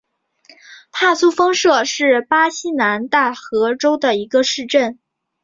[0.91, 4.97] 帕苏丰杜是巴西南大河州的一个市镇。